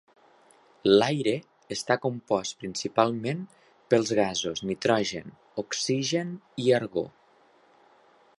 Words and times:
L'aire 0.91 1.33
està 1.75 1.97
compost 2.05 2.57
principalment 2.63 3.45
pels 3.95 4.15
gasos 4.23 4.65
nitrogen, 4.71 5.33
oxigen 5.65 6.37
i 6.67 6.71
argó. 6.81 7.07